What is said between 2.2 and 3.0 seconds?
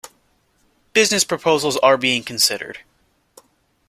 considered.